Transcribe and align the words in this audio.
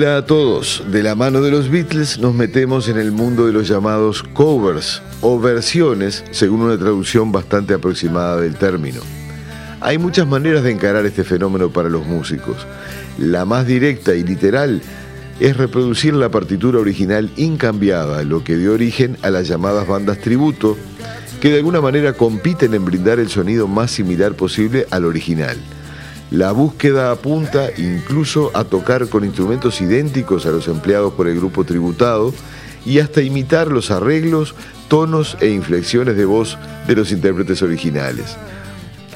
Hola 0.00 0.16
a 0.16 0.24
todos, 0.24 0.82
de 0.90 1.02
la 1.02 1.14
mano 1.14 1.42
de 1.42 1.50
los 1.50 1.68
Beatles 1.68 2.18
nos 2.18 2.34
metemos 2.34 2.88
en 2.88 2.96
el 2.96 3.12
mundo 3.12 3.46
de 3.46 3.52
los 3.52 3.68
llamados 3.68 4.22
covers 4.22 5.02
o 5.20 5.38
versiones, 5.38 6.24
según 6.30 6.62
una 6.62 6.78
traducción 6.78 7.32
bastante 7.32 7.74
aproximada 7.74 8.40
del 8.40 8.56
término. 8.56 9.02
Hay 9.82 9.98
muchas 9.98 10.26
maneras 10.26 10.62
de 10.62 10.70
encarar 10.70 11.04
este 11.04 11.22
fenómeno 11.22 11.68
para 11.68 11.90
los 11.90 12.06
músicos. 12.06 12.66
La 13.18 13.44
más 13.44 13.66
directa 13.66 14.14
y 14.14 14.22
literal 14.22 14.80
es 15.38 15.58
reproducir 15.58 16.14
la 16.14 16.30
partitura 16.30 16.78
original 16.78 17.30
incambiada, 17.36 18.22
lo 18.22 18.42
que 18.42 18.56
dio 18.56 18.72
origen 18.72 19.18
a 19.20 19.28
las 19.28 19.48
llamadas 19.48 19.86
bandas 19.86 20.18
tributo, 20.18 20.78
que 21.42 21.50
de 21.50 21.58
alguna 21.58 21.82
manera 21.82 22.14
compiten 22.14 22.72
en 22.72 22.86
brindar 22.86 23.18
el 23.18 23.28
sonido 23.28 23.68
más 23.68 23.90
similar 23.90 24.32
posible 24.32 24.86
al 24.90 25.04
original. 25.04 25.58
La 26.30 26.52
búsqueda 26.52 27.10
apunta 27.10 27.70
incluso 27.76 28.52
a 28.54 28.62
tocar 28.62 29.08
con 29.08 29.24
instrumentos 29.24 29.80
idénticos 29.80 30.46
a 30.46 30.50
los 30.50 30.68
empleados 30.68 31.12
por 31.14 31.26
el 31.26 31.36
grupo 31.36 31.64
tributado 31.64 32.32
y 32.86 33.00
hasta 33.00 33.20
imitar 33.20 33.66
los 33.68 33.90
arreglos, 33.90 34.54
tonos 34.88 35.36
e 35.40 35.48
inflexiones 35.48 36.16
de 36.16 36.24
voz 36.24 36.56
de 36.86 36.94
los 36.94 37.10
intérpretes 37.10 37.62
originales. 37.62 38.36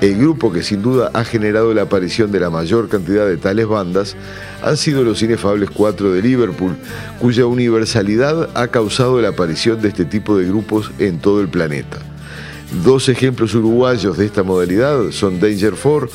El 0.01 0.19
grupo 0.19 0.53
que 0.53 0.65
sin 0.65 0.83
duda 0.83 1.12
ha 1.15 1.25
generado 1.25 1.73
la 1.73 1.83
aparición 1.83 2.33
de 2.33 2.41
la 2.41 2.51
mayor 2.51 2.89
cantidad 2.89 3.29
de 3.29 3.37
tales 3.37 3.69
bandas 3.69 4.17
han 4.61 4.77
sido 4.77 5.05
los 5.05 5.23
Inefables 5.23 5.70
Cuatro 5.70 6.12
de 6.12 6.20
Liverpool, 6.20 6.77
cuya 7.20 7.47
universalidad 7.47 8.51
ha 8.55 8.67
causado 8.69 9.20
la 9.20 9.29
aparición 9.29 9.81
de 9.81 9.89
este 9.89 10.05
tipo 10.05 10.37
de 10.37 10.47
grupos 10.47 10.91
en 10.98 11.20
todo 11.20 11.41
el 11.41 11.48
planeta. 11.48 11.98
Dos 12.83 13.09
ejemplos 13.09 13.55
uruguayos 13.55 14.19
de 14.19 14.27
esta 14.27 14.42
modalidad 14.42 15.12
son 15.12 15.39
Danger 15.39 15.77
Four, 15.77 16.11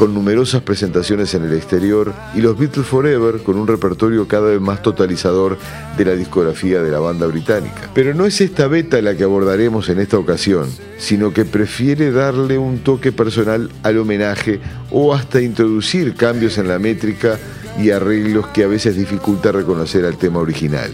con 0.00 0.14
numerosas 0.14 0.62
presentaciones 0.62 1.34
en 1.34 1.44
el 1.44 1.52
exterior, 1.52 2.14
y 2.34 2.40
los 2.40 2.58
Beatles 2.58 2.86
Forever, 2.86 3.42
con 3.42 3.58
un 3.58 3.66
repertorio 3.66 4.26
cada 4.26 4.48
vez 4.48 4.58
más 4.58 4.80
totalizador 4.82 5.58
de 5.98 6.04
la 6.06 6.12
discografía 6.12 6.82
de 6.82 6.90
la 6.90 7.00
banda 7.00 7.26
británica. 7.26 7.90
Pero 7.92 8.14
no 8.14 8.24
es 8.24 8.40
esta 8.40 8.66
beta 8.66 9.02
la 9.02 9.14
que 9.14 9.24
abordaremos 9.24 9.90
en 9.90 9.98
esta 9.98 10.16
ocasión, 10.16 10.70
sino 10.96 11.34
que 11.34 11.44
prefiere 11.44 12.12
darle 12.12 12.56
un 12.56 12.78
toque 12.78 13.12
personal 13.12 13.70
al 13.82 13.98
homenaje 13.98 14.60
o 14.90 15.12
hasta 15.12 15.42
introducir 15.42 16.14
cambios 16.14 16.56
en 16.56 16.68
la 16.68 16.78
métrica 16.78 17.38
y 17.78 17.90
arreglos 17.90 18.46
que 18.54 18.64
a 18.64 18.68
veces 18.68 18.96
dificulta 18.96 19.52
reconocer 19.52 20.06
al 20.06 20.16
tema 20.16 20.38
original. 20.38 20.90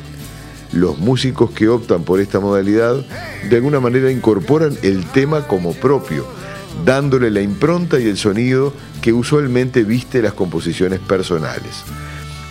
Los 0.73 0.99
músicos 0.99 1.53
que 1.53 1.69
optan 1.69 2.03
por 2.03 2.19
esta 2.19 2.41
modalidad 2.41 2.97
de 3.49 3.55
alguna 3.55 3.78
manera 3.78 4.11
incorporan 4.11 4.77
el 4.83 5.06
tema 5.06 5.47
como 5.47 5.75
propio, 5.75 6.27
dándole 6.84 7.31
la 7.31 7.41
impronta 7.41 7.98
y 7.98 8.06
el 8.06 8.16
sonido 8.16 8.72
que 9.03 9.12
usualmente 9.12 9.84
viste 9.84 10.22
las 10.22 10.34
composiciones 10.34 11.00
personales. 11.00 11.84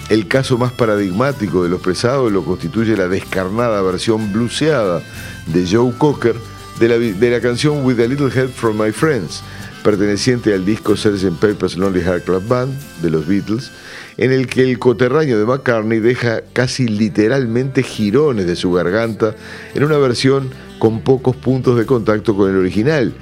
El 0.10 0.28
caso 0.28 0.58
más 0.58 0.72
paradigmático 0.72 1.64
de 1.64 1.70
los 1.70 1.82
presados 1.82 2.32
lo 2.32 2.44
constituye 2.46 2.96
la 2.96 3.08
descarnada 3.08 3.82
versión 3.82 4.32
bluseada 4.32 5.02
de 5.48 5.68
Joe 5.68 5.94
Cocker 5.98 6.36
de 6.80 6.90
la, 6.90 6.98
de 6.98 7.32
la 7.32 7.42
canción 7.42 7.84
With 7.84 8.00
a 8.00 8.08
Little 8.08 8.30
Help 8.34 8.54
from 8.54 8.80
My 8.80 8.92
Friends, 8.92 9.42
perteneciente 9.84 10.54
al 10.54 10.66
disco 10.66 10.96
Sgt. 10.96 11.40
Pepper's 11.40 11.78
Lonely 11.78 12.02
Heart 12.02 12.26
Club 12.26 12.48
Band 12.48 12.74
de 13.02 13.10
los 13.10 13.26
Beatles, 13.26 13.72
en 14.18 14.32
el 14.32 14.48
que 14.48 14.64
el 14.64 14.80
coterraño 14.80 15.38
de 15.38 15.46
McCartney 15.46 16.00
deja 16.00 16.42
casi 16.54 16.88
literalmente 16.88 17.84
girones 17.84 18.46
de 18.46 18.56
su 18.56 18.72
garganta 18.72 19.36
en 19.74 19.84
una 19.84 19.98
versión 19.98 20.50
con 20.80 21.02
pocos 21.02 21.36
puntos 21.36 21.78
de 21.78 21.86
contacto 21.86 22.36
con 22.36 22.50
el 22.50 22.58
original, 22.58 23.14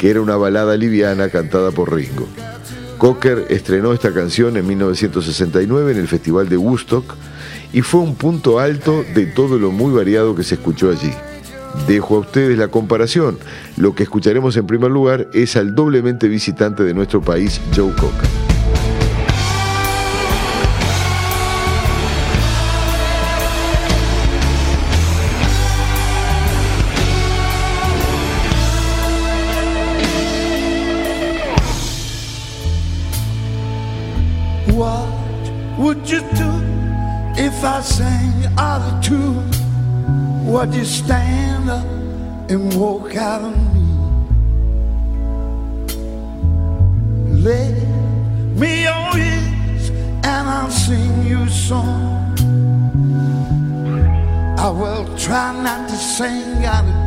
que 0.00 0.08
era 0.08 0.22
una 0.22 0.36
balada 0.36 0.78
liviana 0.78 1.28
cantada 1.28 1.72
por 1.72 1.94
Ringo. 1.94 2.26
Cocker 2.96 3.44
estrenó 3.50 3.92
esta 3.92 4.14
canción 4.14 4.56
en 4.56 4.66
1969 4.66 5.92
en 5.92 5.98
el 5.98 6.08
Festival 6.08 6.48
de 6.48 6.56
Woodstock 6.56 7.16
y 7.74 7.82
fue 7.82 8.00
un 8.00 8.14
punto 8.14 8.60
alto 8.60 9.04
de 9.14 9.26
todo 9.26 9.58
lo 9.58 9.70
muy 9.70 9.92
variado 9.92 10.34
que 10.34 10.42
se 10.42 10.54
escuchó 10.54 10.88
allí. 10.88 11.12
Dejo 11.86 12.16
a 12.16 12.20
ustedes 12.20 12.56
la 12.56 12.68
comparación. 12.68 13.38
Lo 13.76 13.94
que 13.94 14.04
escucharemos 14.04 14.56
en 14.56 14.66
primer 14.66 14.90
lugar 14.90 15.28
es 15.34 15.56
al 15.56 15.74
doblemente 15.74 16.28
visitante 16.28 16.82
de 16.82 16.94
nuestro 16.94 17.20
país, 17.20 17.60
Joe 17.76 17.92
Cocker. 17.92 18.49
Sang 37.82 38.44
out 38.58 38.82
of 38.82 39.02
tune? 39.02 39.50
Would 40.44 40.74
you 40.74 40.84
stand 40.84 41.70
up 41.70 41.86
and 42.50 42.74
walk 42.74 43.16
out 43.16 43.40
on 43.40 43.54
me? 43.72 43.86
Let 47.42 47.72
me 48.54 48.82
your 48.82 49.16
ears 49.16 49.88
and 49.88 50.48
I'll 50.48 50.70
sing 50.70 51.26
you 51.26 51.40
a 51.40 51.48
song. 51.48 52.36
I 54.58 54.68
will 54.68 55.06
try 55.16 55.50
not 55.62 55.88
to 55.88 55.96
sing 55.96 56.66
out 56.66 56.84
of 56.84 56.99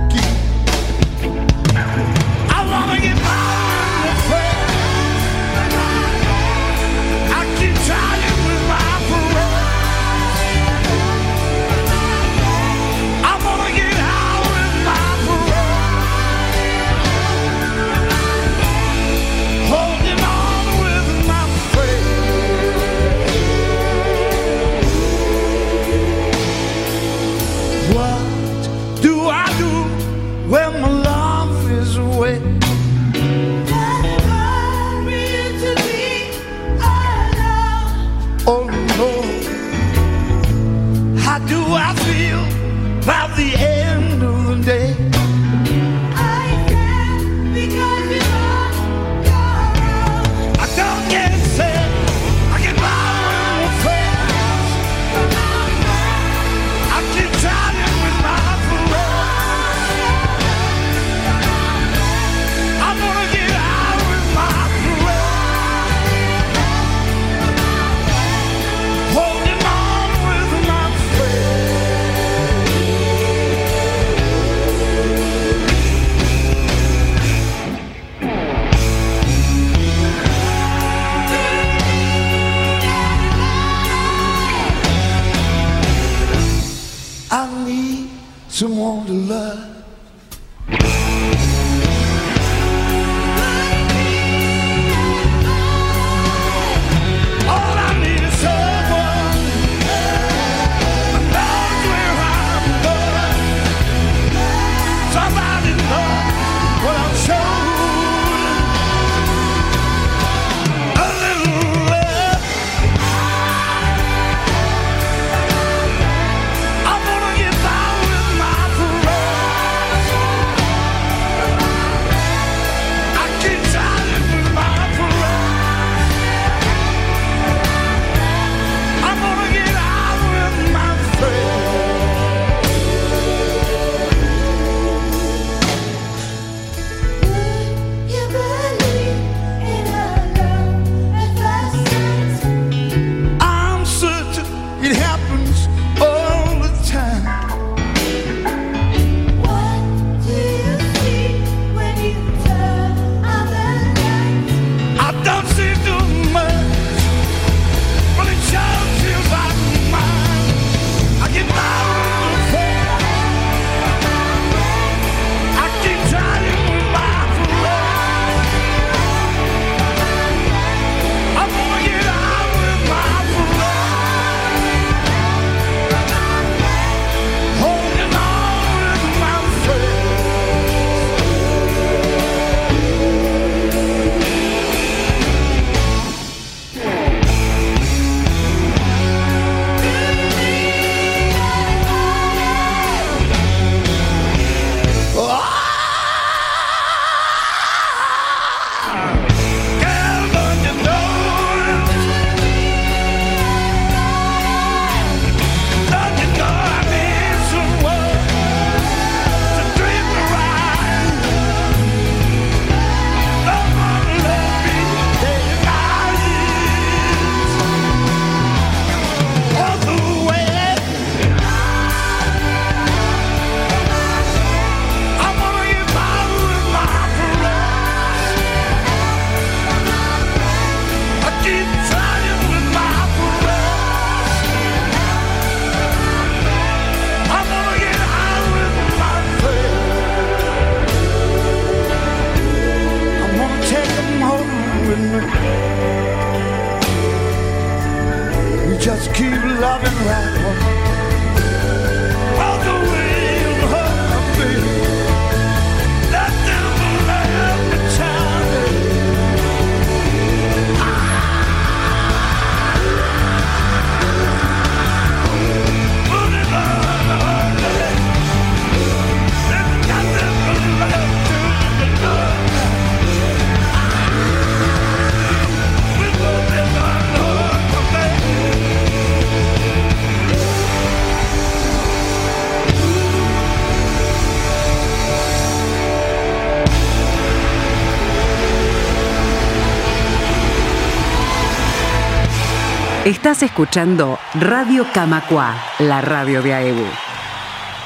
Estás 293.06 293.44
escuchando 293.44 294.18
Radio 294.33 294.86
Camacua, 294.94 295.62
la 295.80 296.00
radio 296.00 296.42
de 296.42 296.54
AEBU. 296.54 296.86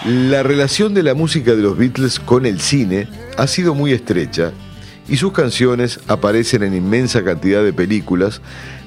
La 0.06 0.44
relación 0.44 0.94
de 0.94 1.02
la 1.02 1.16
música 1.16 1.56
de 1.56 1.64
los 1.64 1.76
Beatles 1.76 2.20
con 2.20 2.46
el 2.46 2.62
cine 2.62 3.08
ha 3.36 3.48
sido 3.48 3.74
muy 3.74 3.94
estrecha 3.94 4.52
y 5.08 5.18
sus 5.18 5.32
canciones 5.32 6.00
aparecen 6.08 6.62
en 6.62 6.76
inmensa 6.76 7.24
cantidad 7.24 7.64
de 7.64 7.74
películas, 7.74 8.42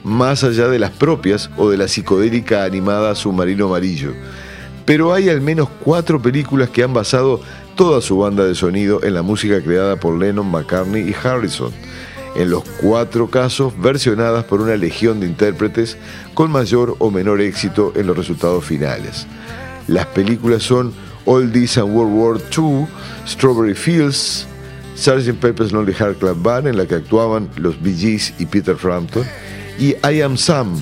más 0.05 0.45
allá 0.45 0.69
de 0.69 0.79
las 0.79 0.93
propias 0.93 1.51
o 1.57 1.69
de 1.69 1.79
la 1.79 1.89
psicodélica 1.89 2.63
animada 2.63 3.17
Submarino 3.17 3.67
Amarillo. 3.67 4.13
Pero 4.87 5.13
hay 5.13 5.31
al 5.31 5.41
menos 5.41 5.69
cuatro 5.81 6.23
películas 6.23 6.71
que 6.71 6.85
han 6.85 6.95
basado 6.95 7.41
toda 7.75 8.01
su 8.01 8.19
banda 8.19 8.45
de 8.45 8.55
sonido 8.55 9.03
en 9.03 9.15
la 9.15 9.23
música 9.23 9.61
creada 9.61 9.97
por 9.97 10.17
Lennon, 10.17 10.49
McCartney 10.49 11.11
y 11.11 11.27
Harrison 11.27 11.73
en 12.37 12.51
los 12.51 12.65
cuatro 12.81 13.29
casos 13.29 13.73
versionadas 13.81 14.45
por 14.45 14.61
una 14.61 14.77
legión 14.77 15.21
de 15.21 15.27
intérpretes 15.27 15.97
con 16.35 16.51
mayor 16.51 16.97
o 16.99 17.11
menor 17.11 17.41
éxito 17.41 17.93
en 17.97 18.07
los 18.07 18.17
resultados 18.17 18.65
finales. 18.65 19.27
Las 19.87 20.07
películas 20.07 20.63
son 20.63 20.93
All 21.27 21.51
This 21.53 21.79
and 21.79 21.95
World 21.95 22.15
War 22.15 22.41
II, 22.57 22.87
Strawberry 23.27 23.75
Fields, 23.75 24.47
Sgt. 24.97 25.41
Pepper's 25.41 25.73
Lonely 25.73 25.95
Heart 25.95 26.19
Club 26.19 26.43
Band, 26.43 26.69
en 26.69 26.77
la 26.77 26.87
que 26.87 26.97
actuaban 26.97 27.49
los 27.57 27.81
Bee 27.83 27.97
Gees 27.97 28.35
y 28.39 28.47
Peter 28.47 28.77
Frampton, 28.77 29.25
y 29.79 29.95
I 30.07 30.21
Am 30.23 30.37
Sam, 30.37 30.81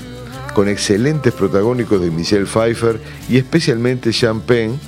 con 0.53 0.67
excelentes 0.67 1.33
protagónicos 1.33 2.01
de 2.01 2.11
Michelle 2.11 2.45
Pfeiffer 2.45 2.99
y 3.29 3.37
especialmente 3.37 4.11
Sean 4.11 4.41
Penn, 4.41 4.79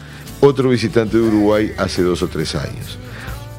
otro 0.42 0.70
visitante 0.70 1.18
de 1.18 1.24
Uruguay 1.24 1.72
hace 1.78 2.02
dos 2.02 2.22
o 2.24 2.28
tres 2.28 2.56
años. 2.56 2.98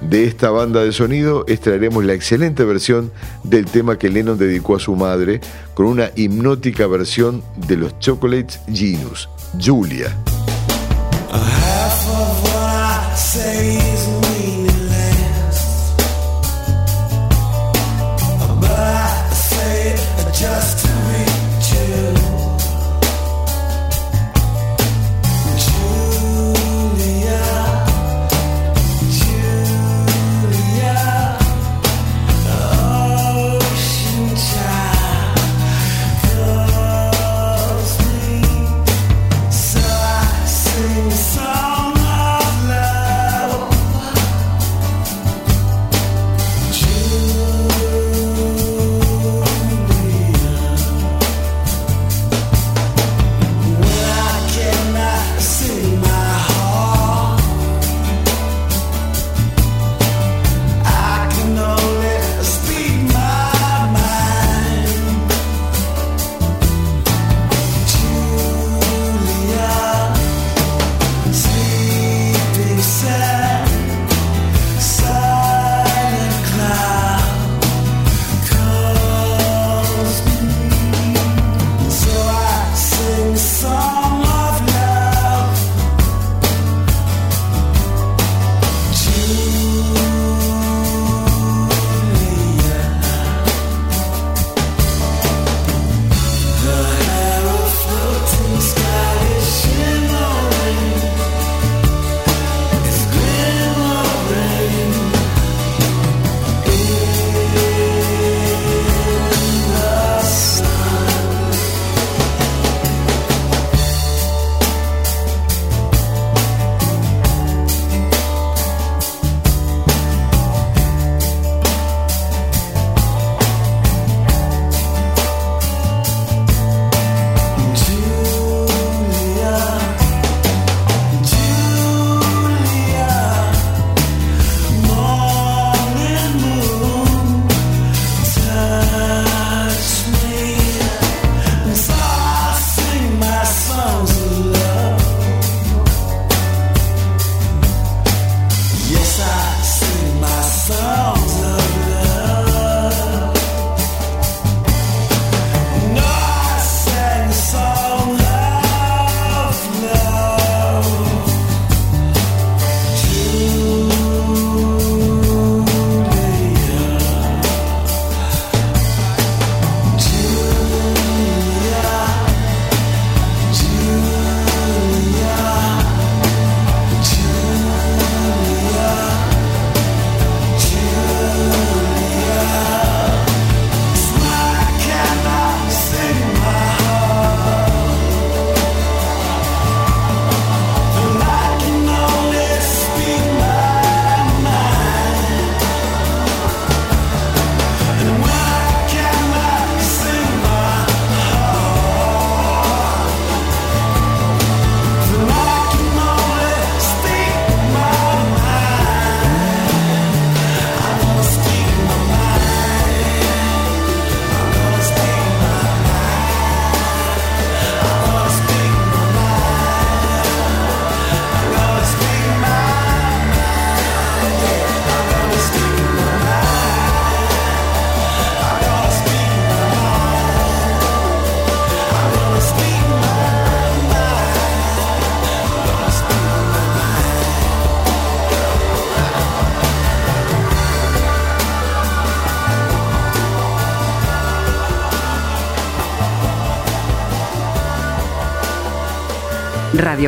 De 0.09 0.25
esta 0.25 0.51
banda 0.51 0.83
de 0.83 0.93
sonido 0.93 1.45
extraeremos 1.49 2.05
la 2.05 2.13
excelente 2.13 2.65
versión 2.65 3.13
del 3.45 3.67
tema 3.67 3.99
que 3.99 4.09
Lennon 4.09 4.39
dedicó 4.39 4.77
a 4.77 4.81
su 4.81 4.95
madre 4.95 5.41
con 5.75 5.87
una 5.87 6.11
hipnótica 6.17 6.87
versión 6.87 7.43
de 7.67 7.77
los 7.77 7.99
Chocolates 7.99 8.61
Genus, 8.73 9.29
Julia. 9.61 10.17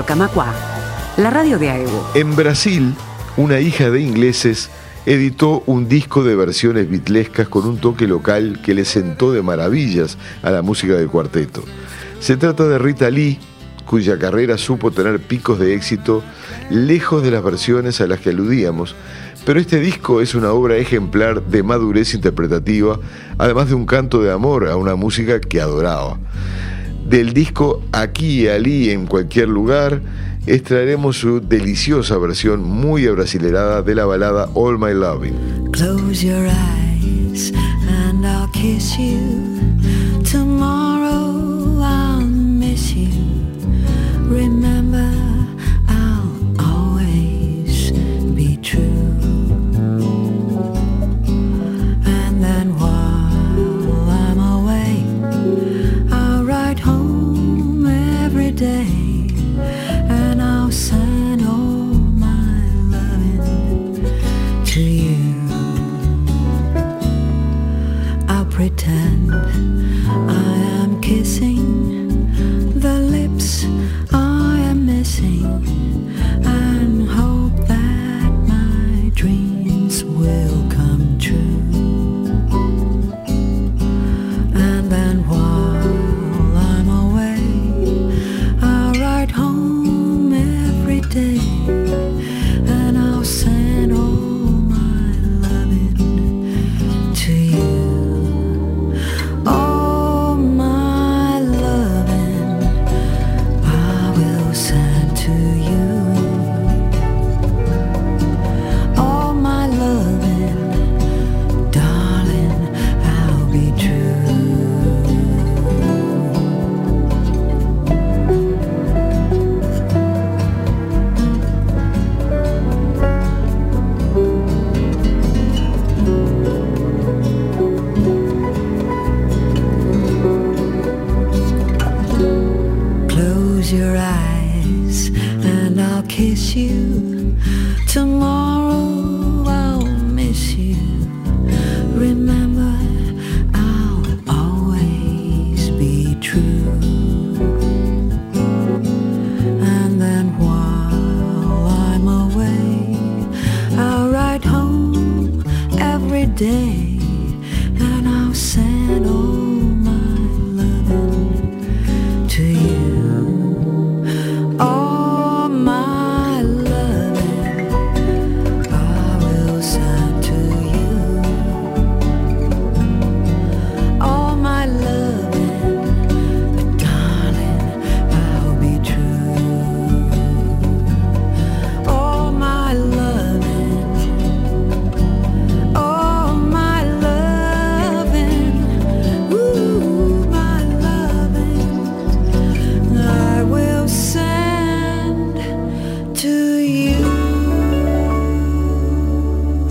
Camacua, 0.03 0.53
la 1.17 1.31
radio 1.31 1.59
de 1.59 1.71
AEBO. 1.71 2.11
En 2.15 2.35
Brasil, 2.35 2.95
una 3.37 3.61
hija 3.61 3.91
de 3.91 4.01
ingleses 4.01 4.71
editó 5.07 5.63
un 5.67 5.89
disco 5.89 6.25
de 6.25 6.35
versiones 6.35 6.91
bitlescas 6.91 7.49
con 7.49 7.67
un 7.67 7.79
toque 7.79 8.09
local 8.09 8.61
que 8.65 8.75
le 8.75 8.85
sentó 8.85 9.33
de 9.33 9.43
maravillas 9.43 10.19
a 10.43 10.51
la 10.51 10.63
música 10.63 10.95
del 10.95 11.09
cuarteto. 11.09 11.63
Se 12.19 12.37
trata 12.37 12.67
de 12.67 12.79
Rita 12.79 13.11
Lee, 13.11 13.39
cuya 13.87 14.19
carrera 14.19 14.59
supo 14.59 14.91
tener 14.91 15.21
picos 15.21 15.59
de 15.61 15.75
éxito 15.75 16.25
lejos 16.71 17.23
de 17.23 17.31
las 17.31 17.45
versiones 17.45 18.01
a 18.01 18.07
las 18.07 18.19
que 18.19 18.31
aludíamos, 18.31 18.97
pero 19.45 19.61
este 19.61 19.79
disco 19.79 20.21
es 20.21 20.35
una 20.35 20.53
obra 20.53 20.77
ejemplar 20.77 21.43
de 21.43 21.63
madurez 21.63 22.15
interpretativa, 22.15 22.99
además 23.39 23.69
de 23.69 23.75
un 23.75 23.87
canto 23.87 24.23
de 24.23 24.33
amor 24.33 24.69
a 24.69 24.77
una 24.77 24.97
música 24.97 25.41
que 25.41 25.61
adoraba. 25.61 26.19
Del 27.05 27.33
disco 27.35 27.83
Aquí 27.93 28.49
Alí 28.49 28.91
en 28.91 29.07
cualquier 29.07 29.49
lugar, 29.49 30.01
extraeremos 30.47 31.19
su 31.19 31.41
deliciosa 31.41 32.17
versión 32.19 32.63
muy 32.63 33.07
abrasilerada 33.07 33.83
de 33.83 33.95
la 33.95 34.07
balada 34.07 34.49
All 34.55 34.79
My 34.79 34.95
Loving. 34.95 35.71
Close 35.73 36.25
your 36.25 36.47
eyes 36.47 37.53
and 37.89 38.27
I'll 38.27 38.49
kiss 38.53 38.97
you. 38.99 39.59
Tomorrow 40.31 41.79
I'll 41.81 42.27
miss 42.27 42.95
you. 42.95 43.11
Remember, 44.29 44.84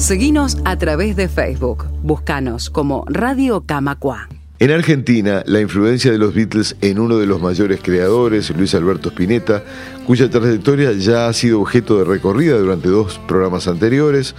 Seguinos 0.03 0.57
a 0.65 0.77
través 0.77 1.15
de 1.15 1.29
Facebook. 1.29 1.85
Búscanos 2.01 2.69
como 2.69 3.05
Radio 3.07 3.63
Camacua. 3.65 4.27
En 4.59 4.69
Argentina, 4.69 5.43
la 5.45 5.61
influencia 5.61 6.11
de 6.11 6.17
los 6.17 6.33
Beatles 6.33 6.75
en 6.81 6.99
uno 6.99 7.19
de 7.19 7.25
los 7.25 7.41
mayores 7.41 7.79
creadores, 7.81 8.49
Luis 8.49 8.75
Alberto 8.75 9.07
Spinetta, 9.07 9.63
cuya 10.05 10.29
trayectoria 10.29 10.91
ya 10.91 11.29
ha 11.29 11.33
sido 11.33 11.61
objeto 11.61 11.99
de 11.99 12.03
recorrida 12.03 12.57
durante 12.57 12.89
dos 12.89 13.17
programas 13.29 13.69
anteriores, 13.69 14.35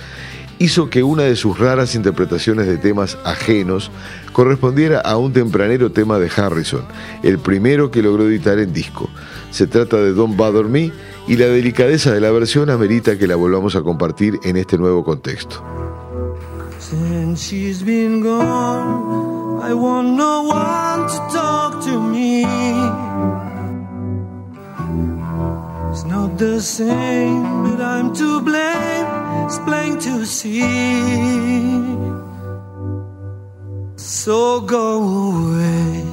hizo 0.59 0.91
que 0.91 1.03
una 1.03 1.23
de 1.23 1.35
sus 1.35 1.59
raras 1.59 1.95
interpretaciones 1.95 2.67
de 2.67 2.77
temas 2.77 3.17
ajenos 3.25 3.91
correspondiera 4.35 5.01
a 5.01 5.17
un 5.17 5.33
tempranero 5.33 5.91
tema 5.93 6.19
de 6.19 6.31
Harrison, 6.37 6.85
el 7.23 7.39
primero 7.39 7.91
que 7.91 8.03
logró 8.03 8.29
editar 8.29 8.59
en 8.59 8.75
disco. 8.75 9.09
Se 9.51 9.67
trata 9.67 9.97
de 9.97 10.13
Don't 10.13 10.37
Bother 10.37 10.67
Me 10.67 10.93
y 11.27 11.37
la 11.37 11.47
delicadeza 11.47 12.13
de 12.13 12.21
la 12.21 12.31
versión 12.31 12.71
amerita 12.71 13.19
que 13.19 13.27
la 13.27 13.37
volvamos 13.37 13.77
a 13.77 13.83
compartir 13.83 14.39
en 14.45 14.57
este 14.57 14.79
nuevo 14.79 15.05
contexto. 15.05 15.63
Since 16.79 17.49
she's 17.49 17.83
been 17.83 18.21
gone, 18.21 19.61
I 19.63 19.73
want 19.73 20.17
no 20.17 20.43
one 20.43 21.07
to 21.09 21.19
talk 21.33 21.83
to 21.85 21.99
me. 21.99 22.45
It's 25.91 26.05
not 26.05 26.37
the 26.37 26.61
same, 26.61 27.43
but 27.63 27.81
I'm 27.81 28.13
to 28.15 28.41
blame. 28.41 29.07
It's 29.47 29.59
plain 29.61 29.99
to 30.01 30.27
see. 30.27 30.61
So 33.97 34.61
go 34.61 35.03
away, 35.03 36.05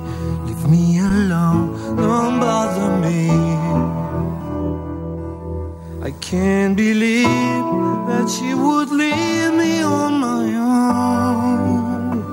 leave 0.46 0.70
me 0.70 1.00
alone, 1.00 1.98
don't 1.98 2.40
bother 2.40 2.98
me. 3.02 3.51
Can't 6.32 6.78
believe 6.78 7.28
that 8.08 8.30
she 8.30 8.54
would 8.54 8.90
leave 8.90 9.54
me 9.54 9.84
on 9.84 10.14
my 10.22 10.46
own. 10.56 12.24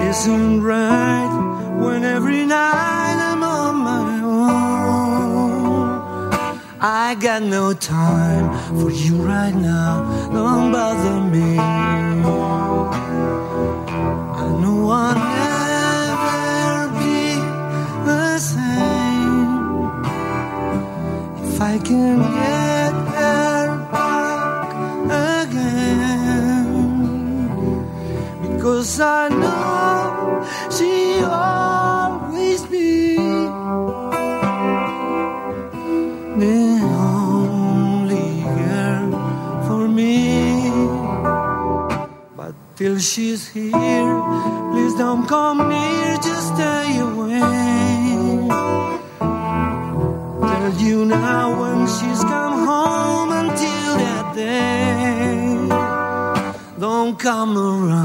It 0.00 0.08
isn't 0.08 0.62
right 0.62 1.76
when 1.78 2.04
every 2.04 2.46
night 2.46 3.18
I'm 3.30 3.42
on 3.42 3.76
my 3.76 4.22
own. 4.22 5.58
I 6.80 7.16
got 7.20 7.42
no 7.42 7.74
time 7.74 8.48
for 8.78 8.90
you 8.92 9.16
right 9.16 9.54
now, 9.54 10.30
don't 10.32 10.72
bother 10.72 11.20
me. 11.20 11.58
I 11.58 12.14
know 14.62 14.88
I'll 14.88 15.27
if 21.58 21.62
I 21.64 21.78
can 21.78 22.18
get 22.38 22.92
her 23.18 23.66
back 23.90 24.70
again. 25.42 26.68
Because 28.42 29.00
I 29.00 29.28
know 29.28 30.46
she 30.70 31.20
always 31.24 32.62
be 32.66 33.16
the 36.42 36.62
only 37.10 38.30
girl 38.58 39.10
for 39.66 39.88
me. 39.88 40.70
But 42.36 42.54
till 42.76 42.98
she's 43.00 43.48
here, 43.48 44.22
please 44.70 44.94
don't 44.94 45.26
come 45.26 45.68
near, 45.68 46.18
just 46.18 46.54
stay 46.54 47.00
away. 47.00 47.17
She's 51.88 52.22
come 52.24 52.66
home 52.66 53.32
until 53.32 53.96
that 54.04 54.34
day. 54.34 55.68
Don't 56.78 57.18
come 57.18 57.56
around, 57.56 57.97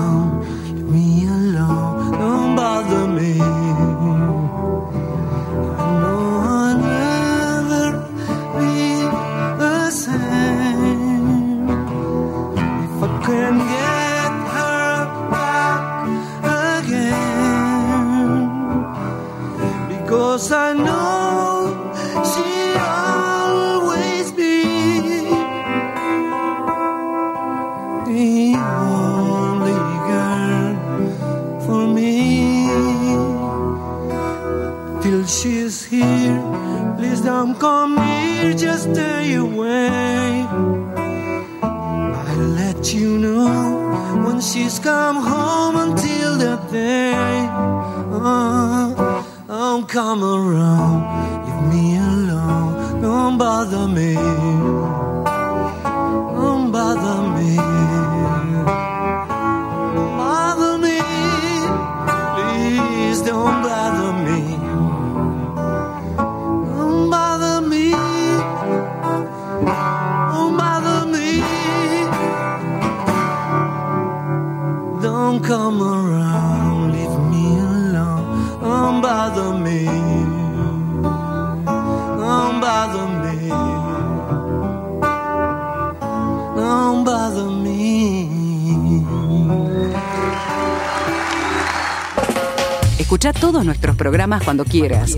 todos 93.43 93.65
nuestros 93.65 93.97
programas 93.97 94.41
cuando 94.41 94.63
quieras. 94.63 95.17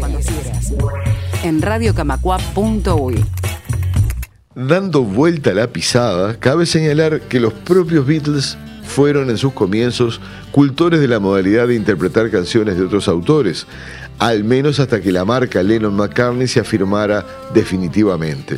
En. 1.43 1.61
Dando 4.55 5.03
vuelta 5.03 5.51
a 5.51 5.53
la 5.53 5.67
pisada, 5.67 6.39
cabe 6.39 6.65
señalar 6.65 7.21
que 7.21 7.39
los 7.39 7.53
propios 7.53 8.07
Beatles 8.07 8.57
fueron 8.83 9.29
en 9.29 9.37
sus 9.37 9.53
comienzos 9.53 10.21
cultores 10.51 11.01
de 11.01 11.07
la 11.07 11.19
modalidad 11.19 11.67
de 11.67 11.75
interpretar 11.75 12.31
canciones 12.31 12.77
de 12.79 12.85
otros 12.85 13.07
autores, 13.07 13.67
al 14.17 14.43
menos 14.43 14.79
hasta 14.79 15.01
que 15.01 15.11
la 15.11 15.23
marca 15.23 15.61
Lennon-McCartney 15.61 16.47
se 16.47 16.59
afirmara 16.59 17.23
definitivamente. 17.53 18.57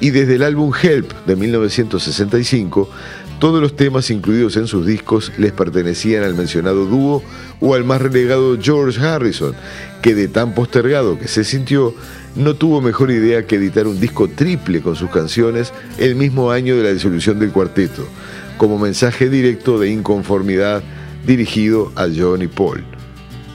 Y 0.00 0.10
desde 0.10 0.34
el 0.34 0.42
álbum 0.42 0.72
Help 0.82 1.12
de 1.24 1.36
1965, 1.36 2.90
todos 3.38 3.60
los 3.60 3.76
temas 3.76 4.10
incluidos 4.10 4.56
en 4.56 4.66
sus 4.66 4.86
discos 4.86 5.32
les 5.38 5.52
pertenecían 5.52 6.24
al 6.24 6.34
mencionado 6.34 6.86
dúo 6.86 7.22
o 7.60 7.74
al 7.74 7.84
más 7.84 8.00
relegado 8.00 8.58
George 8.60 9.00
Harrison, 9.00 9.54
que 10.02 10.14
de 10.14 10.28
tan 10.28 10.54
postergado 10.54 11.18
que 11.18 11.28
se 11.28 11.44
sintió, 11.44 11.94
no 12.36 12.54
tuvo 12.54 12.80
mejor 12.80 13.10
idea 13.10 13.46
que 13.46 13.56
editar 13.56 13.86
un 13.86 14.00
disco 14.00 14.28
triple 14.28 14.80
con 14.80 14.96
sus 14.96 15.10
canciones 15.10 15.72
el 15.98 16.16
mismo 16.16 16.50
año 16.50 16.76
de 16.76 16.82
la 16.82 16.92
disolución 16.92 17.38
del 17.38 17.52
cuarteto, 17.52 18.06
como 18.58 18.78
mensaje 18.78 19.28
directo 19.28 19.78
de 19.78 19.90
inconformidad 19.90 20.82
dirigido 21.26 21.92
a 21.96 22.06
John 22.14 22.42
y 22.42 22.48
Paul. 22.48 22.93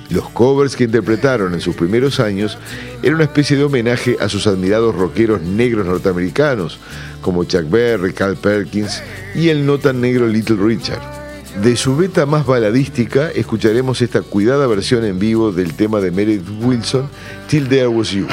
Los 0.09 0.29
covers 0.29 0.75
que 0.75 0.85
interpretaron 0.85 1.53
en 1.53 1.61
sus 1.61 1.75
primeros 1.75 2.19
años 2.19 2.57
eran 3.03 3.15
una 3.15 3.25
especie 3.25 3.55
de 3.55 3.63
homenaje 3.63 4.17
a 4.19 4.27
sus 4.27 4.47
admirados 4.47 4.95
rockeros 4.95 5.41
negros 5.41 5.85
norteamericanos, 5.85 6.79
como 7.21 7.43
Chuck 7.43 7.69
Berry, 7.69 8.13
Carl 8.13 8.35
Perkins 8.35 9.03
y 9.35 9.49
el 9.49 9.65
no 9.65 9.77
tan 9.77 10.01
negro 10.01 10.27
Little 10.27 10.57
Richard. 10.57 11.01
De 11.61 11.75
su 11.75 11.95
beta 11.95 12.25
más 12.25 12.45
baladística, 12.45 13.29
escucharemos 13.31 14.01
esta 14.01 14.21
cuidada 14.21 14.65
versión 14.67 15.03
en 15.03 15.19
vivo 15.19 15.51
del 15.51 15.73
tema 15.73 15.99
de 15.99 16.11
Meredith 16.11 16.47
Wilson, 16.61 17.09
Till 17.47 17.67
There 17.67 17.87
Was 17.87 18.11
You. 18.11 18.27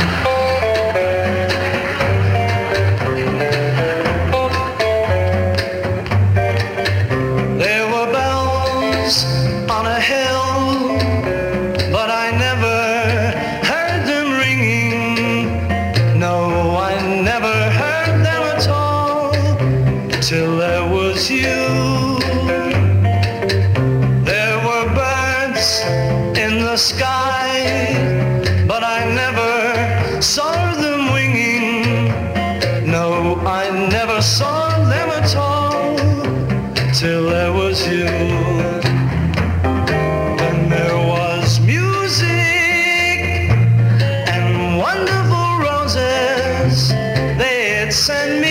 Send 48.07 48.41
me 48.41 48.46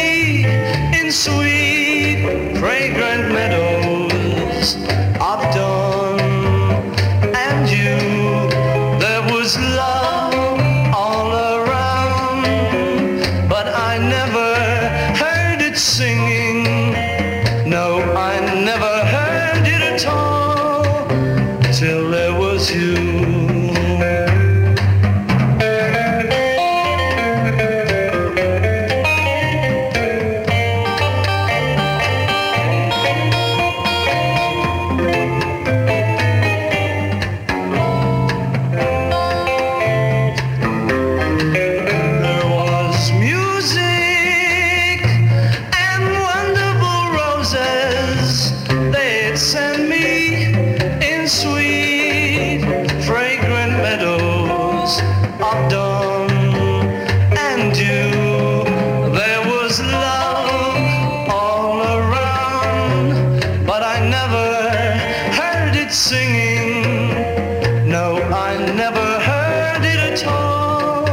never 68.76 69.20
heard 69.22 69.86
it 69.86 70.22
at 70.22 70.28
all 70.28 71.06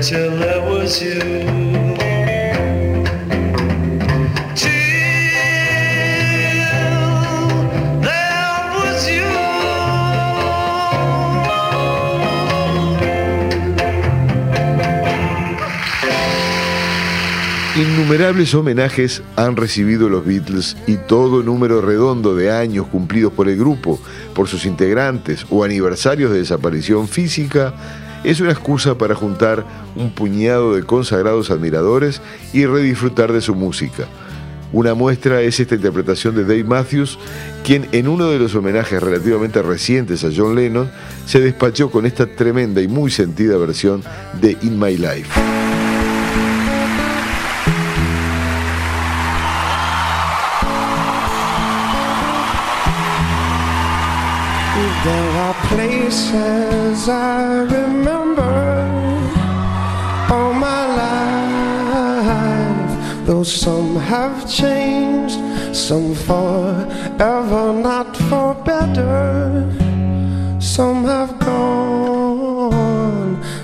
till 0.00 0.36
there 0.36 0.62
was 0.62 1.02
you. 1.02 1.87
Innumerables 18.08 18.54
homenajes 18.54 19.22
han 19.36 19.54
recibido 19.54 20.08
los 20.08 20.24
Beatles 20.24 20.78
y 20.86 20.96
todo 20.96 21.42
número 21.42 21.82
redondo 21.82 22.34
de 22.34 22.50
años 22.50 22.86
cumplidos 22.86 23.34
por 23.34 23.50
el 23.50 23.58
grupo, 23.58 24.00
por 24.34 24.48
sus 24.48 24.64
integrantes 24.64 25.44
o 25.50 25.62
aniversarios 25.62 26.32
de 26.32 26.38
desaparición 26.38 27.06
física 27.06 27.74
es 28.24 28.40
una 28.40 28.52
excusa 28.52 28.96
para 28.96 29.14
juntar 29.14 29.62
un 29.94 30.10
puñado 30.10 30.74
de 30.74 30.84
consagrados 30.84 31.50
admiradores 31.50 32.22
y 32.54 32.64
redisfrutar 32.64 33.30
de 33.30 33.42
su 33.42 33.54
música. 33.54 34.06
Una 34.72 34.94
muestra 34.94 35.42
es 35.42 35.60
esta 35.60 35.74
interpretación 35.74 36.34
de 36.34 36.44
Dave 36.44 36.64
Matthews, 36.64 37.18
quien 37.62 37.88
en 37.92 38.08
uno 38.08 38.30
de 38.30 38.38
los 38.38 38.54
homenajes 38.54 39.02
relativamente 39.02 39.60
recientes 39.60 40.24
a 40.24 40.30
John 40.34 40.54
Lennon 40.54 40.90
se 41.26 41.40
despachó 41.40 41.90
con 41.90 42.06
esta 42.06 42.24
tremenda 42.24 42.80
y 42.80 42.88
muy 42.88 43.10
sentida 43.10 43.58
versión 43.58 44.02
de 44.40 44.56
In 44.62 44.78
My 44.78 44.96
Life. 44.96 45.57
Places 56.08 57.06
I 57.10 57.64
remember 57.64 58.42
all 60.30 60.54
my 60.54 60.86
life, 61.04 62.92
though 63.26 63.42
some 63.42 63.96
have 63.96 64.50
changed, 64.50 65.38
some 65.76 66.14
forever, 66.14 67.74
not 67.74 68.16
for 68.28 68.54
better. 68.64 69.66
Some 70.58 71.04
have 71.04 71.38
gone 71.40 72.64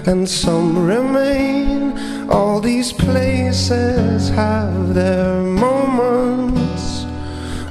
and 0.05 0.29
some 0.29 0.87
remain. 0.87 1.99
All 2.29 2.61
these 2.61 2.93
places 2.93 4.29
have 4.29 4.93
their 4.93 5.41
moments 5.41 7.07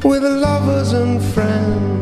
with 0.03 0.23
lovers 0.23 0.93
and 0.93 1.21
friends. 1.21 1.92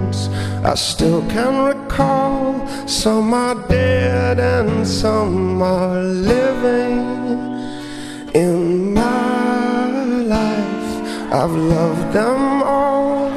I 0.63 0.76
still 0.76 1.21
can 1.28 1.65
recall 1.65 2.67
some 2.88 3.34
are 3.34 3.56
dead 3.67 4.39
and 4.39 4.88
some 4.88 5.60
are 5.62 6.00
living. 6.04 7.00
In 8.36 8.93
my 8.93 9.88
life, 10.21 11.34
I've 11.34 11.52
loved 11.52 12.13
them 12.13 12.62
all. 12.62 13.32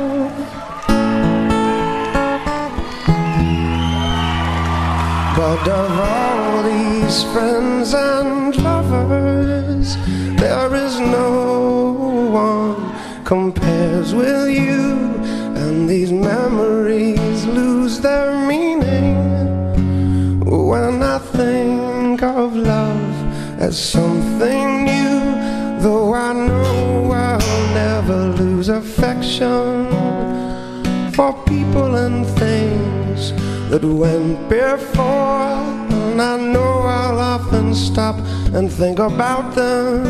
But 5.36 5.68
of 5.68 6.00
all 6.00 6.62
these 6.62 7.24
friends 7.32 7.94
and 7.94 8.54
lovers, 8.62 9.96
there 10.36 10.74
is 10.74 11.00
no 11.00 11.92
one 12.30 13.24
compares 13.24 14.14
with 14.14 14.50
you, 14.50 14.94
and 15.56 15.88
these 15.88 16.12
memories 16.12 17.13
their 18.04 18.34
meaning 18.46 19.16
when 20.44 21.02
I 21.02 21.18
think 21.18 22.22
of 22.22 22.54
love 22.54 23.14
as 23.58 23.74
something 23.78 24.84
new. 24.84 25.20
Though 25.80 26.12
I 26.12 26.32
know 26.34 27.10
I'll 27.12 27.74
never 27.82 28.18
lose 28.40 28.68
affection 28.68 29.88
for 31.12 31.32
people 31.44 31.94
and 31.94 32.26
things 32.42 33.32
that 33.70 33.82
went 33.82 34.50
before. 34.50 35.56
And 36.06 36.20
I 36.20 36.36
know 36.36 36.72
I'll 36.98 37.20
often 37.36 37.74
stop 37.74 38.16
and 38.52 38.70
think 38.70 38.98
about 38.98 39.54
them. 39.54 40.04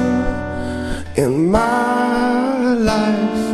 In 1.17 1.49
my 1.49 2.75
life, 2.75 3.54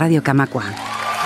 Radio 0.00 0.22
Camacua, 0.22 0.64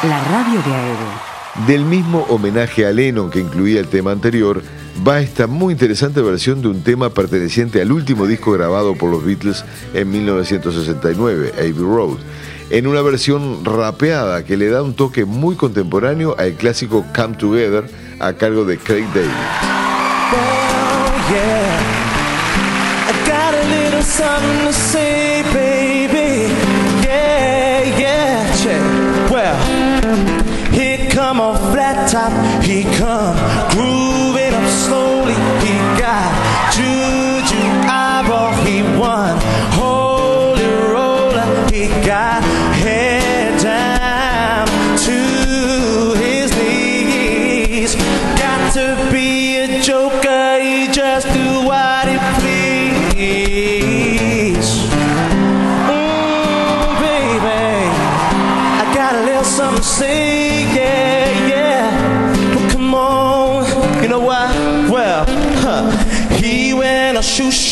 la 0.02 0.24
radio 0.24 0.60
de 0.66 0.74
Aedo. 0.74 1.66
Del 1.68 1.84
mismo 1.84 2.26
homenaje 2.28 2.84
a 2.84 2.90
Lennon 2.90 3.30
que 3.30 3.38
incluía 3.38 3.78
el 3.78 3.86
tema 3.86 4.10
anterior, 4.10 4.64
va 5.06 5.20
esta 5.20 5.46
muy 5.46 5.74
interesante 5.74 6.20
versión 6.20 6.60
de 6.60 6.66
un 6.66 6.82
tema 6.82 7.10
perteneciente 7.10 7.80
al 7.80 7.92
último 7.92 8.26
disco 8.26 8.50
grabado 8.50 8.96
por 8.96 9.12
los 9.12 9.24
Beatles 9.24 9.64
en 9.94 10.10
1969, 10.10 11.52
Abbey 11.56 11.72
Road, 11.72 12.18
en 12.70 12.88
una 12.88 13.00
versión 13.02 13.64
rapeada 13.64 14.44
que 14.44 14.56
le 14.56 14.68
da 14.70 14.82
un 14.82 14.94
toque 14.94 15.24
muy 15.24 15.54
contemporáneo 15.54 16.34
al 16.36 16.54
clásico 16.54 17.06
Come 17.14 17.36
Together 17.36 17.84
a 18.18 18.32
cargo 18.32 18.64
de 18.64 18.76
Craig 18.78 19.06
David. 19.14 19.30
Oh, 20.32 21.30
yeah. 21.30 21.74
Top. 32.14 32.62
He 32.62 32.84
come 32.84 33.53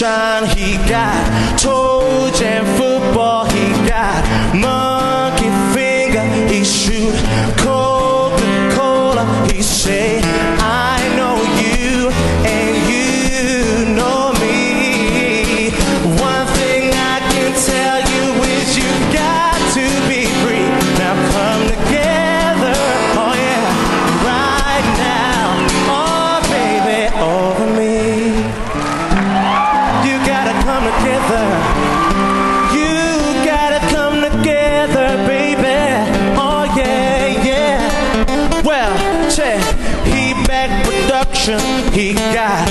He 0.02 0.78
got 0.88 1.56
toe 1.56 2.28
jam 2.34 2.64
football. 2.76 3.44
He 3.44 3.70
got 3.86 4.24
monkey 4.52 5.48
finger. 5.72 6.24
He 6.52 6.64
shoot 6.64 7.14
Coca 7.56 8.74
Cola. 8.74 9.24
He 9.52 9.62
say, 9.62 10.20
He 41.92 42.14
got 42.14 42.61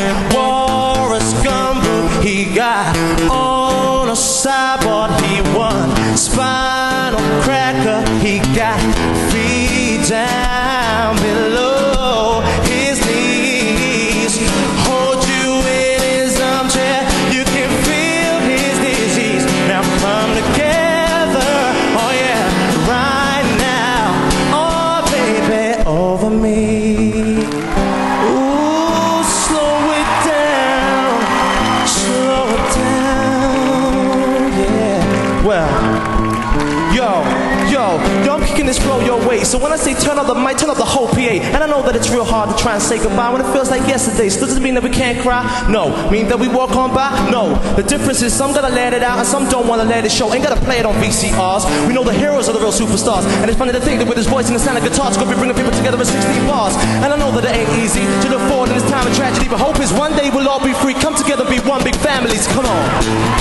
the 40.28 40.36
turn 40.58 40.70
up 40.70 40.78
the 40.78 40.86
whole 40.86 41.08
PA. 41.08 41.36
And 41.54 41.64
I 41.64 41.68
know 41.68 41.82
that 41.84 41.96
it's 41.96 42.10
real 42.10 42.26
hard 42.26 42.50
to 42.50 42.56
try 42.62 42.74
and 42.74 42.82
say 42.82 42.98
goodbye 42.98 43.32
when 43.32 43.42
it 43.42 43.50
feels 43.54 43.70
like 43.70 43.88
yesterday. 43.88 44.30
Still 44.30 44.48
doesn't 44.48 44.64
mean 44.64 44.76
that 44.76 44.84
we 44.84 44.90
can't 44.90 45.20
cry. 45.22 45.42
No, 45.70 45.90
mean 46.12 46.28
that 46.28 46.40
we 46.40 46.48
walk 46.48 46.76
on 46.76 46.94
by. 46.94 47.10
No, 47.32 47.56
the 47.76 47.84
difference 47.84 48.22
is 48.22 48.34
some 48.34 48.54
gotta 48.54 48.74
let 48.74 48.94
it 48.94 49.04
out 49.04 49.18
and 49.18 49.28
some 49.28 49.50
don't 49.50 49.68
wanna 49.68 49.86
let 49.86 50.06
it 50.06 50.12
show. 50.12 50.34
Ain't 50.34 50.44
gotta 50.44 50.62
play 50.62 50.80
it 50.80 50.86
on 50.86 50.96
VCRs. 50.96 51.88
We 51.88 51.94
know 51.94 52.04
the 52.04 52.14
heroes 52.14 52.50
are 52.50 52.54
the 52.54 52.60
real 52.60 52.72
superstars. 52.72 53.26
And 53.42 53.50
it's 53.50 53.58
funny 53.58 53.72
to 53.72 53.80
think 53.82 54.00
that 54.00 54.08
with 54.08 54.18
his 54.18 54.28
voice 54.28 54.48
and 54.48 54.56
the 54.56 54.60
sound 54.60 54.78
of 54.78 54.84
guitars, 54.84 55.18
gonna 55.18 55.32
be 55.32 55.38
bringing 55.38 55.56
people 55.56 55.72
together 55.72 55.98
in 55.98 56.06
16 56.06 56.48
bars. 56.48 56.76
And 57.04 57.14
I 57.14 57.18
know 57.18 57.32
that 57.32 57.46
it 57.46 57.56
ain't 57.56 57.72
easy 57.82 58.02
to 58.02 58.28
look 58.30 58.42
forward 58.50 58.70
in 58.70 58.76
this 58.76 58.90
time 58.90 59.08
of 59.08 59.16
tragedy. 59.16 59.48
But 59.48 59.60
hope 59.60 59.80
is 59.80 59.92
one 59.94 60.16
day 60.16 60.30
we'll 60.30 60.50
all 60.50 60.64
be 60.64 60.74
free. 60.74 60.94
Come 60.94 61.16
together, 61.16 61.48
be 61.48 61.60
one 61.60 61.84
big 61.84 61.96
family. 61.96 62.38
Come 62.54 62.66
on. 62.66 62.86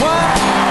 What? 0.01 0.70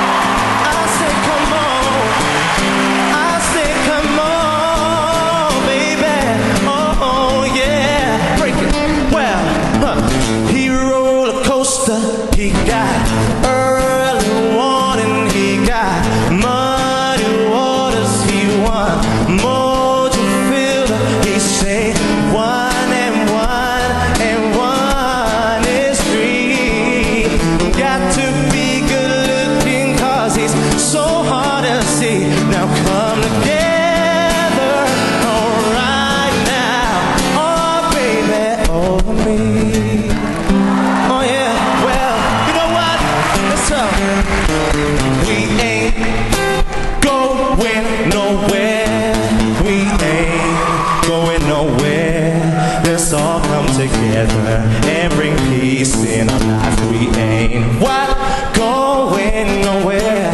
Come 53.60 53.76
together 53.76 54.50
and 54.96 55.14
bring 55.14 55.36
peace 55.50 55.96
in 56.06 56.30
our 56.30 56.40
lives. 56.40 56.82
We 56.92 57.08
ain't 57.20 57.82
what 57.82 58.10
going 58.56 59.62
nowhere. 59.62 60.32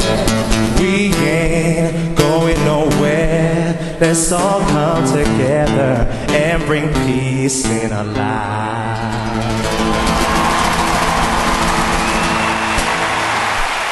We 0.79 1.13
ain't 1.13 2.17
going 2.17 2.59
nowhere. 2.65 3.97
Let's 3.99 4.31
all 4.31 4.59
come 4.59 5.05
together 5.07 6.05
and 6.29 6.63
bring 6.65 6.87
peace 7.05 7.65
in 7.65 7.91
our 7.91 8.03
lives. 8.03 9.05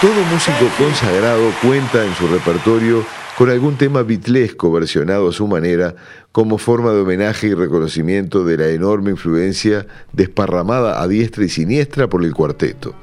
Todo 0.02 0.22
músico 0.30 0.68
consagrado 0.78 1.54
cuenta 1.62 2.04
en 2.04 2.14
su 2.16 2.28
repertorio 2.28 3.06
con 3.38 3.50
algún 3.50 3.78
tema 3.78 4.04
bitlesco 4.04 4.72
versionado 4.72 5.30
a 5.30 5.34
su 5.34 5.48
manera 5.48 5.96
como 6.32 6.58
forma 6.58 6.92
de 6.92 7.02
homenaje 7.02 7.48
y 7.48 7.54
reconocimiento 7.54 8.44
de 8.44 8.58
la 8.58 8.68
enorme 8.68 9.12
influencia 9.12 9.86
desparramada 10.12 11.02
a 11.02 11.08
diestra 11.08 11.46
y 11.46 11.50
siniestra 11.50 12.08
por 12.08 12.24
el 12.24 12.34
cuarteto. 12.34 12.96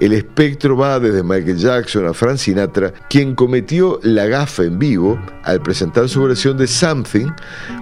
El 0.00 0.14
espectro 0.14 0.76
va 0.76 0.98
desde 0.98 1.22
Michael 1.22 1.58
Jackson 1.58 2.06
a 2.06 2.14
Frank 2.14 2.38
Sinatra, 2.38 2.92
quien 3.08 3.36
cometió 3.36 4.00
la 4.02 4.26
gafa 4.26 4.64
en 4.64 4.78
vivo 4.78 5.16
al 5.44 5.62
presentar 5.62 6.08
su 6.08 6.22
versión 6.24 6.56
de 6.56 6.66
Something 6.66 7.28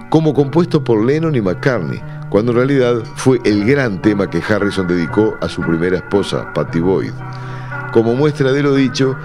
como 0.09 0.33
compuesto 0.33 0.83
por 0.83 1.03
Lennon 1.03 1.35
y 1.35 1.41
McCartney, 1.41 1.99
cuando 2.29 2.51
en 2.51 2.57
realidad 2.57 3.03
fue 3.15 3.39
el 3.43 3.65
gran 3.65 4.01
tema 4.03 4.29
que 4.29 4.41
Harrison 4.47 4.87
dedicó 4.87 5.35
a 5.41 5.49
su 5.49 5.61
primera 5.61 5.97
esposa, 5.97 6.53
Patty 6.53 6.79
Boyd. 6.79 7.13
Como 7.91 8.15
muestra 8.15 8.51
de 8.53 8.63
lo 8.63 8.73
dicho, 8.73 9.17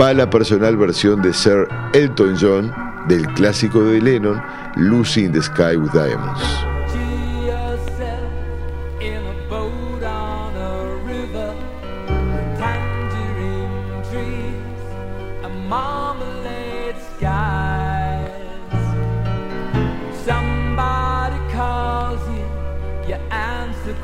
va 0.00 0.14
la 0.14 0.30
personal 0.30 0.76
versión 0.76 1.20
de 1.20 1.32
Sir 1.34 1.68
Elton 1.92 2.36
John 2.40 2.72
del 3.06 3.26
clásico 3.34 3.84
de 3.84 4.00
Lennon, 4.00 4.42
Lucy 4.76 5.24
in 5.24 5.32
the 5.32 5.42
Sky 5.42 5.76
with 5.76 5.92
Diamonds. 5.92 6.42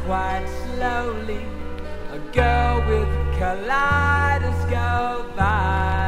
Quite 0.07 0.47
slowly. 0.77 1.41
Kaleidoscope 3.41 5.41
eyes. 5.41 6.00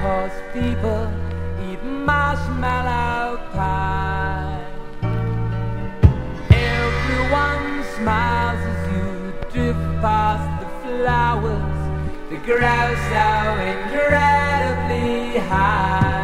Horse 0.00 0.40
people 0.54 1.02
eat 1.68 1.82
marshmallow 1.84 3.36
pie. 3.52 4.64
Everyone 6.50 7.84
smiles 7.96 8.62
as 8.72 8.80
you 8.94 9.08
drift 9.52 9.84
past 10.00 10.48
the 10.60 10.68
flowers 10.82 11.80
that 12.30 12.40
grow 12.48 12.86
so 13.12 13.26
incredibly 13.72 15.38
high. 15.50 16.19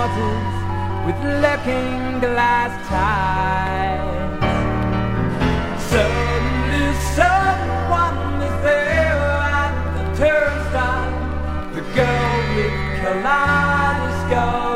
With 0.00 1.20
looking 1.44 2.20
glass 2.20 2.72
ties. 2.88 4.40
Suddenly, 5.90 6.94
someone 7.14 8.40
is 8.40 8.56
there 8.62 9.20
at 9.60 9.74
the 9.96 10.04
turnstile. 10.16 11.12
The 11.74 11.82
girl 11.94 12.56
with 12.56 12.76
kaleidoscope 13.02 14.69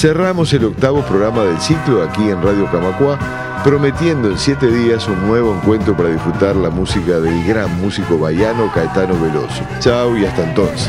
Cerramos 0.00 0.50
el 0.54 0.64
octavo 0.64 1.02
programa 1.02 1.44
del 1.44 1.60
ciclo 1.60 2.02
aquí 2.02 2.30
en 2.30 2.40
Radio 2.40 2.64
Camacua, 2.72 3.18
prometiendo 3.62 4.30
en 4.30 4.38
siete 4.38 4.66
días 4.68 5.06
un 5.06 5.26
nuevo 5.26 5.54
encuentro 5.54 5.94
para 5.94 6.08
disfrutar 6.08 6.56
la 6.56 6.70
música 6.70 7.20
del 7.20 7.44
gran 7.46 7.78
músico 7.82 8.18
baiano 8.18 8.72
Caetano 8.72 9.20
Veloso. 9.20 9.62
Chao 9.80 10.16
y 10.16 10.24
hasta 10.24 10.44
entonces. 10.44 10.88